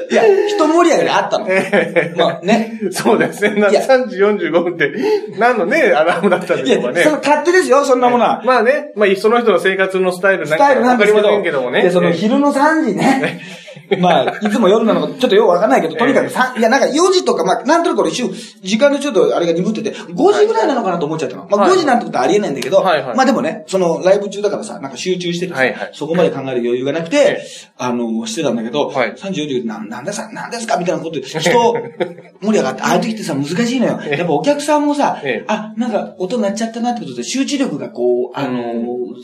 [0.09, 1.47] いや、人盛り上がりあったの。
[2.15, 2.79] まあね。
[2.87, 3.59] えそうですね。
[3.59, 4.93] ないや3時45分って、
[5.37, 7.01] 何のね、アラームだったんいや、でしょうかね。
[7.03, 8.41] その勝手ですよ、そんなものは。
[8.45, 11.81] まあね、まあその人の生活のスタイルなんかスタイルなんわかりませんけどもね。
[11.81, 13.41] で、そのええ昼の3時ね。
[13.99, 18.31] まあ、いつも夜なのか、ちょっとよくわかんないけど、とにかく3、いや、なんか4時とか、まあ、なんとなく俺一瞬、
[18.63, 21.47] 時間のちょっとあれが鈍ってて、5時ぐらいなのかなと思っちゃったの。
[21.49, 21.71] まあ、はい。
[21.71, 23.15] 5時なんてことはありえないんだけど、はいはい。
[23.17, 25.89] まあでもね、そのライブ中だからさ、なんか集中しててさ、はいはい。
[25.93, 27.41] そこまで考える余裕がなくてえ、
[27.77, 29.13] あの、してたんだけど、はい。
[29.13, 30.77] 3時4時、なんなんださ、なんですか？
[30.77, 33.99] みたいなことで、人、盛り上がって、ああいう時ってさ、難しいのよ。
[34.05, 34.17] ええ。
[34.19, 38.73] やっぱお客さんもさええ、あ、なんか音鳴っちゃったなってことで、集中力がこう、あの、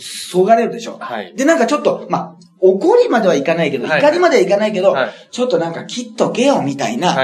[0.01, 0.97] そがれるでしょ。
[0.99, 1.33] はい。
[1.35, 7.15] で、なんかちょっと、まあ、怒りまではいかないけど、はい怒りまではいかないけど、はいちょっとなんか切っとけよみたいな。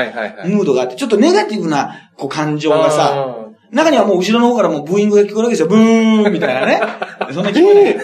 [0.45, 5.67] ムードがあって、ちょっとネガティブな、こう感情がさ、あ中にはもう後ろの方からもうブーイングが聞こえるわけですよ。
[5.67, 6.81] ブーンみたいなね。
[7.33, 7.97] そんな聞こえない。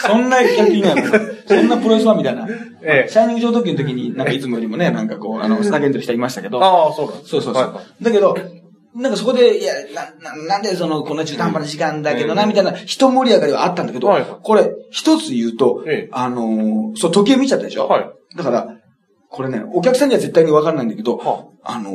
[0.00, 1.10] そんな野球いないもん。
[1.46, 2.46] そんなプロレスファンみたいな。
[2.82, 6.62] ええシャイニング上時の時に、なんかいつもよりもね、なんかこう、あの、叫んでる人いましたけど。
[6.62, 7.80] ああ、そうなんですそうそうそう。
[8.02, 8.36] だけど、
[8.96, 14.20] なんかそこで、いや、な、ななんでその、こんな中途半端な時間だけどな、みたいな、人盛り上がりはあったんだけど、はい。
[14.22, 16.08] はいこれ、一つ言うと、ええ。
[16.12, 17.88] あのーそう、時計見ちゃったでしょ？
[17.88, 18.10] はい。
[18.36, 18.68] だから、
[19.30, 21.78] これね、お客さんには絶対にわかんないんだけど、はあ。
[21.78, 21.94] のー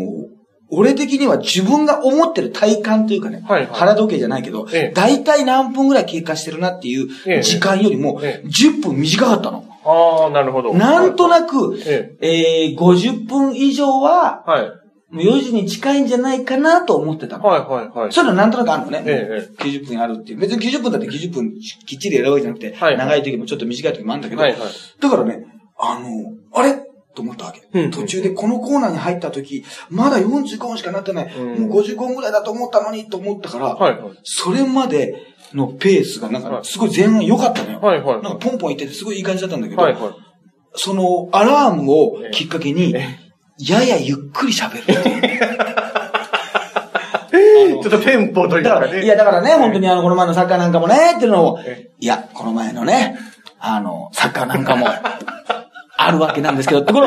[0.73, 3.69] 俺的には自分が思ってる体感というかね、はいはい。
[3.73, 4.91] 腹時計じゃないけど、ええ。
[4.95, 7.39] 大体何分ぐらい経過してるなっていええ。
[7.39, 8.47] う時間よりも、ええ。
[8.47, 9.65] 10分短かったの。
[9.83, 10.73] ああ、なるほど。
[10.73, 14.71] なんとなく、ええー、50分以上は、はい。
[15.12, 17.43] もう4時に近いんじゃないかなと思ってたの。
[17.43, 18.12] はいはいはい。
[18.13, 19.04] そういうのなんとなくあるのね。
[19.06, 20.39] ええ90分あるっていう。
[20.39, 21.54] 別に90分だって90分
[21.86, 24.62] きっちりやるわけじゃなくて、はい長い時もちょっと短い時もあるんだけど、はいはい。
[25.00, 25.45] だからね、
[25.78, 26.08] あの、
[26.54, 26.80] あれ？
[27.13, 27.67] と思ったわけ。
[27.74, 31.36] うん途中でこのコーナーに入った時、まだ45分しかなってない。
[31.36, 34.19] うんもう55分ぐらいだと思ったのにと思ったから、はいはい。
[34.24, 35.21] それまで
[35.54, 37.82] のペースがなんかはいすごい前半良かったのよ。
[37.82, 38.21] はいはい。
[38.21, 40.02] なんかポンポンいっててすごいいい感じだったんだけど、はいはい。
[40.76, 43.19] そのアラームをきっかけに、え
[43.67, 44.84] ややゆっくり喋る。
[47.82, 48.82] ちょっとテンポというかね。
[48.82, 53.17] だから、いや、だからね、本当にあの、この前のサッカーなんかもね、っていうのをえ、いや、この前のね、
[53.60, 54.88] あの、サッカーなんかも、
[56.04, 57.06] あるわけなんですけど、この、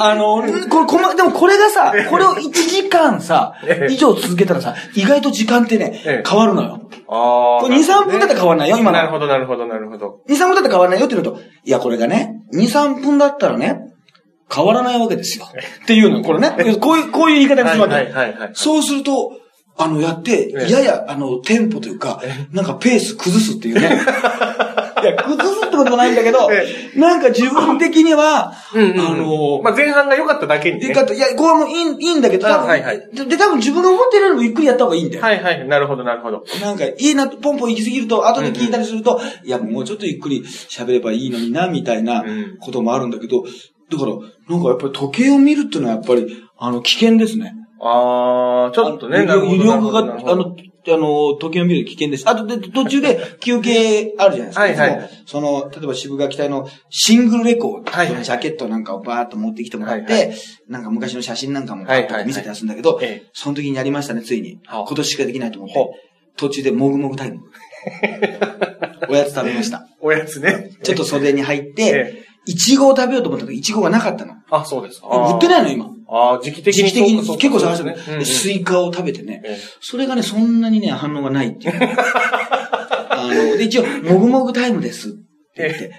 [0.00, 6.80] あの、これ、こま、でもこれがさ、これを1時間さえ、え以上続けたらさ、意外と時間ってねええ、変わるのよ。
[7.08, 7.62] ああ。
[7.62, 8.98] これ2、3分だったら変わらないよ、今の。
[8.98, 10.22] なるほど、なるほど、なるほど。
[10.28, 13.78] 2、3分だったら変わらないよって言うと、いや、これがね、2、3分だったらね、
[14.52, 15.46] 変わらないわけですよ。
[15.82, 16.76] っていうのよ、これね。
[16.80, 17.94] こういう、こういう言い方にするわけ。
[17.94, 19.32] はいはいはいはいそうすると、
[19.78, 24.00] あの、やって、ええやや、あの、テンポというか、なんかペース崩すっていうね。
[25.02, 26.66] いや、崩すってことはないんだけどえ、
[26.98, 28.52] なんか自分的には。
[28.52, 30.88] あの、まあ前半が良かっただけにね。
[30.88, 31.12] よかった。
[31.12, 35.22] いや、これはもういいいいんだけど、多分あはいはいで、で多分自分が思ってるよりもゆっくりやった方がいいんだよ。
[35.22, 35.68] はいはい。
[35.68, 36.44] なるほど、なるほど。
[36.62, 43.44] なんか、いいな、ポンポン行き過ぎると、後で聞いたりすると、いや、もうちょっとゆっくり喋ればいいのにな、みたいなうんこともあるんだけど、
[43.90, 44.12] だから、
[44.48, 46.26] なんかやっぱり時計を見るっていうのはやっぱり、
[46.58, 47.54] あの、危険ですね。
[47.80, 50.02] ああ、ちょっとね、医療が、あ
[50.36, 50.54] の、
[50.88, 52.28] あの、時計を見る危険です。
[52.28, 54.60] あとで、途中で 休憩あるじゃないですか。
[54.60, 60.34] はいはいその、例えばシブがき隊のシングルレコード、はいはいジャケットなんかをバーッと持ってきてもらって、はいは
[60.68, 61.84] なんか昔の写真なんかも
[62.24, 64.58] 見せてやすんだけど、ええその時にやりましたね、ついに。
[64.66, 65.76] はあ今年しかできないと思って
[66.36, 67.40] 途中でもぐもぐタイム。
[69.08, 69.86] おやつ食べました。
[70.00, 70.70] おやつね。
[70.82, 74.34] ちょっと袖に入って、ええいちごを食べようと思った時、いちごがなかったの。
[74.50, 75.08] あ、そうですか。
[75.08, 75.90] 売ってないの、今。
[76.08, 76.82] ああ、時期的に。
[76.84, 79.42] 時期的に結構探してねスイカを食べてね。
[79.44, 81.74] ええそれがね、そんなにね、反応がないっていう。
[83.10, 85.18] あの、で、一応、もぐもぐタイムですって
[85.56, 85.92] 言って、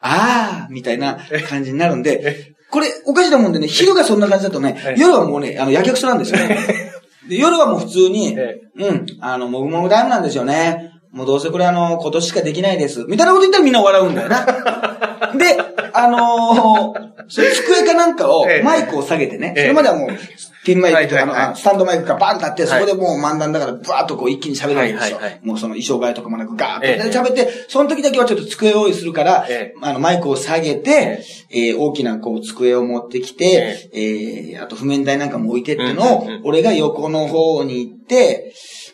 [0.00, 6.58] あーみたいな感じになるんで、これ、おかしなもんでね、昼がそんな感じだとねえ、夜はもうね、あの、やけくそなんですよね。
[7.28, 10.91] で夜はもう普通に、えうん、あの、もぐもぐタイムなんですよね。
[11.12, 13.04] もうどうせこれあの、今年しかできないです。
[13.06, 14.46] みたいなこと言ったらみんな笑うんだよな。
[15.36, 15.58] で、
[15.92, 19.62] あのー、それ机かなんかをええ、マイクを下げてね、ええ。
[19.64, 20.10] それまではもう、
[20.64, 22.80] ピンマイクとかあの、スタンドマイクがバンとあって、そはい。
[22.80, 25.18] こでもう漫談だから、バーッとこう一気に喋るわけですよ。
[25.42, 31.20] もうその衣装替えとかもなくガーッとええ喋って、その時だけはちょっと机を用意するからええ、あの、マイクを下げて、
[31.50, 38.52] えー大きなこう机を持ってきて、えーあと譜面台なんかも置いてってのを俺が横の方に行って、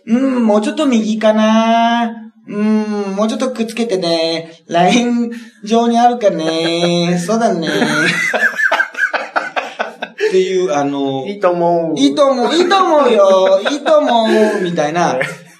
[0.08, 4.64] うん、もうちょっと右かなうん、もうちょっとくっつけてね。
[4.68, 5.30] ライン
[5.64, 7.18] 上にあるかね。
[7.20, 7.68] そうだね。
[10.28, 11.98] っていう、あの、いいと思う。
[11.98, 15.18] いいと思う、いいと思うよ、いいと思う、みたいな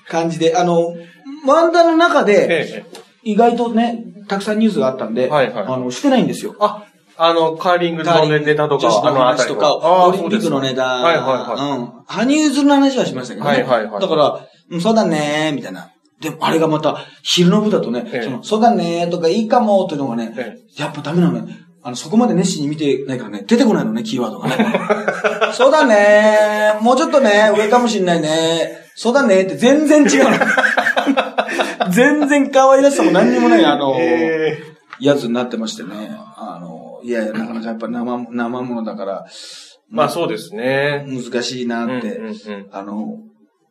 [0.09, 0.95] 感じで、あの、
[1.47, 2.99] 漫談の中で、ええ。
[3.23, 6.55] 意外とね、たくさんニュースがあったんで、はいはいあの、してないんですよ。
[6.61, 6.85] あ、
[7.21, 11.79] あの、カーリングのネタとか、女子の話とか、あオリンピックのネタ、はいはいはい。
[11.79, 11.93] うん。
[12.07, 13.51] 羽生結弦の話はしましたけどね。
[13.51, 15.91] はいはいはいだから、うん、そうだねみたいな。
[16.21, 21.59] でも、あれがまた、昼の部だとね、ええその、そうだねとか、いいかもっていうのがね、えやっぱダメなのね。
[21.83, 24.57] あの、そこまで熱心に見てないからね、出てこないのね、キーワードがね。
[25.55, 28.79] そうだねもうちょっとね、上かもしんないね。
[28.95, 30.39] そうだねって全然違うの。
[31.91, 36.17] 全然可愛らしさも何にもない、あの、えやつになってましてね。
[36.37, 39.27] あの、いやいや、なかなかやっぱ生、生ものだから、
[39.91, 41.07] まあそうですね。
[41.07, 43.19] 難しいなって、うんうんうんあの、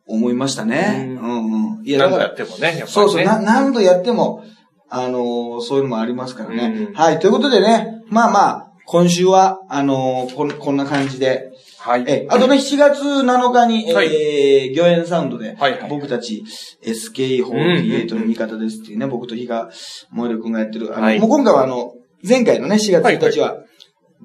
[0.06, 1.16] 思いましたね。
[1.20, 1.86] ううんうん。
[1.86, 2.86] いや、何度やってもね、やっぱりね。
[2.86, 4.42] そうそう、な何度やっても、
[4.88, 6.88] あの、そういうのもありますからね。
[6.88, 11.52] うんはい、ということでね、まあまあ、今週は、あのこん、こんな感じで、
[11.88, 12.04] はい。
[12.06, 14.14] え、あとね、7月7日に、はい。
[14.14, 15.88] えー、魚園サウンドで、はいはい。
[15.88, 16.44] 僕たち
[16.84, 19.70] SK48 の味方ですっていうね、僕と比嘉
[20.10, 21.18] 萌る君がやってる、あの、はい。
[21.18, 21.94] もう今回はあの、
[22.28, 23.56] 前回のね、4月1日は、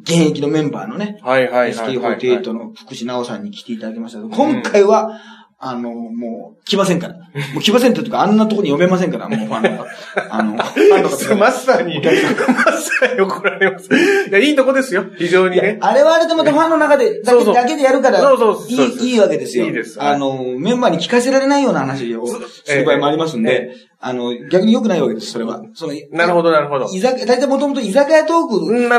[0.02, 2.18] 現役のメンバーのね、はいはいはいはい。
[2.20, 5.22] SK48 の福士直さんに来ていただきましたけど、今回は、
[5.66, 7.14] あの、もう、来ませんから。
[7.14, 7.22] も
[7.60, 9.86] う来ませんっていうか、あんなとこに呼べませんから、もうファンが。
[10.30, 13.88] あの、 ファンの方がまさに、まさに怒られます。
[14.30, 15.06] いや、いいとこですよ。
[15.18, 15.78] 非常にね。
[15.80, 19.66] あれはあれでまたファンの中で、だけだけでやるから、そうそういい、いいわけですよ。
[19.66, 23.72] いいですあの、メンバーに聞かせられないような話をする場合もありますんで、
[24.06, 25.62] あの、逆に良くないわけです、それは。
[25.74, 26.90] その、なるほど、なるほど。
[26.92, 28.48] 居酒屋、大体もともと居酒屋トー。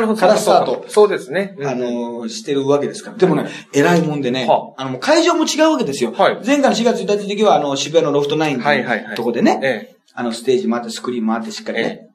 [0.08, 0.84] クからスタート。
[0.88, 1.54] そうですね。
[1.62, 3.16] あの、してるわけですから。
[3.18, 6.12] でもね、偉いもんでねは、あの、会場も違うわけですよ。
[6.12, 8.64] はい前回の4月1日の時は、あの、渋谷のロフトナインの。
[9.14, 9.96] とこでね、ええ。
[10.14, 12.13] あの、ステージもあって、スクリーンもあって、しっかりね、え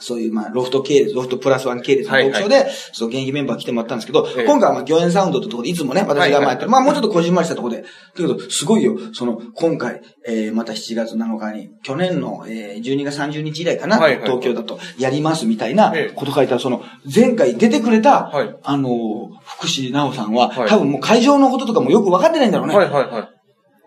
[0.00, 4.44] そういう、まあ、ロフト系列、ロフトプラスワン系列のトークショーで、そう、現役メンバー来てもらったんですけど、ええ。
[4.44, 6.68] 今回はまあ、魚園サウンドってところで、いつもね、私が前やってる、はいはい。
[6.68, 7.86] まあ、もうちょっとこじんまりしたところで、だ
[8.16, 14.20] けど、すごいよ、その、今回、えー、また7月7日に、去年の、えー、12月30日以来かな、はいはい。
[14.20, 16.12] はい東京だと、やりますみたいなええ。
[16.14, 16.82] こと書いたら、その、
[17.12, 18.56] 前回出てくれた、はい。
[18.62, 20.68] あの、福士直さんは、はい。
[20.68, 22.76] 多分もう会場のこととかもよく分かってないんだろうね。
[22.76, 23.40] はいはいはい。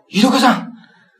[0.08, 0.63] 井戸さん、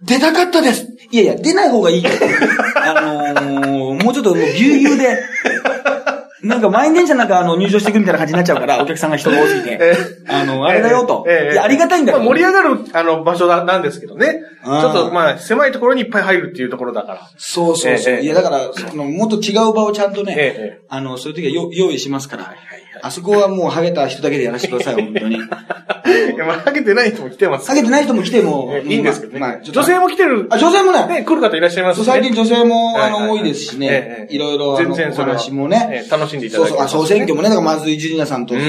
[0.05, 0.87] 出たかったです。
[1.11, 2.11] いやいや、出ない方がいいよ。
[2.77, 3.01] あ
[3.41, 5.19] のー、もうちょっともうぎゅうぎゅうで、
[6.43, 9.81] なんか満員電車なんかあの入場していくみたいな感じになっちゃうから、お客さんが人が多すぎて。
[10.29, 11.25] あの、あれだよと。
[11.27, 12.25] いや、ありがたいんだけど。
[12.25, 14.43] まあ盛り上がる、あの、場所だなんですけどね。
[14.63, 17.21] ちうんょっと、まあ、狭いところにいっぱい入るっていうところだから。
[17.39, 18.15] そうそうそう。
[18.15, 22.55] ええいや、だから、その、もっと違う場をちゃんとね、ええあの、そういう時はよ用意しますから。
[23.03, 25.37] あそこはもうハゲた人だけでやらせてください、 本当に。
[25.37, 27.67] いや、まあ、ハゲてない人も来てます。
[27.67, 29.41] ハゲてない人も来ても、えいいんですけどね。
[29.41, 30.47] まあ女性も来てる。
[30.51, 32.05] あ、女性もね、ね、来る方いらっしゃいますね。
[32.05, 38.61] そう最近女性も、あの、多いですしねえ、えいろいろ、あの、お全然それは話もね、ええ楽しんでいたそうそう、あ、だけます総選挙もね、だからまずいジュリナさんと、うん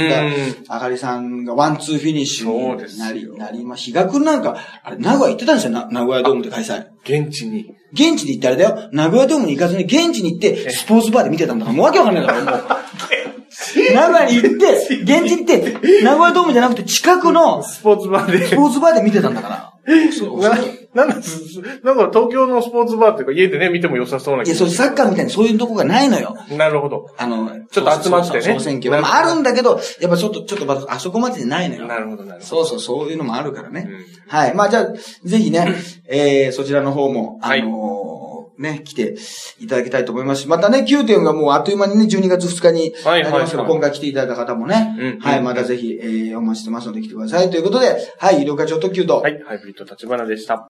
[0.67, 6.85] あかりさんがワンツーフィニッシュになり、なりま、比嘉くんなんか、あれ、名古屋行ってたんですよ、な名古屋ドームで開催。
[7.03, 7.75] 現地に。
[7.93, 12.84] 現地で行ってあれだよ、名古屋ドームに行かずに現地に行って、スポーツバーで見てたんだから、もうわけわかんないだろ、もう。
[13.93, 18.55] 名古屋に行って、現地に行って、名古屋ドームじゃなくて近くのススポーツバーで。
[18.55, 19.71] ポーツバーで見てたんだから。
[20.17, 20.57] そうな、
[20.95, 26.35] なんです、なんか東京のスポーツバーっていうか家でね、見ても良さそうない気や、そう、サッカーみたいにそういうとこがないのよ。
[26.57, 27.13] なるほど。
[27.17, 29.01] あの、ちょっと集まってね総選挙は。
[29.01, 31.85] まあ、あるんだけど、やっぱちょっと、ちょっとまだあそこまでじゃないのよ。
[31.85, 32.45] なるほど、なるほど。
[32.45, 33.87] そうそう、そういうのもあるからね。
[33.87, 34.55] うんはい。
[34.55, 34.87] まあ、じゃあ、
[35.23, 35.75] ぜひね、
[36.07, 38.24] えー、そちらの方も、あはいのー
[38.57, 39.15] ね、来て
[39.59, 47.49] いただきたいと思いますし、またね、9点がもうあっという間にね、12月2日になりますけど、はいはいはい今回来ていただいた方もね、うんはい、うんまたぜひ、えー、お待ちしてますので来てください。
[47.49, 50.67] ということで、はい、医療課長特急と、はい、ハイブリッド立花でした。